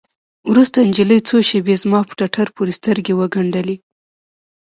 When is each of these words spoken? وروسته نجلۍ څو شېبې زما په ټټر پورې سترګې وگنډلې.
وروسته 0.51 0.77
نجلۍ 0.89 1.19
څو 1.27 1.35
شېبې 1.49 1.75
زما 1.83 1.99
په 2.07 2.13
ټټر 2.19 2.47
پورې 2.55 2.71
سترګې 2.79 3.13
وگنډلې. 3.19 3.75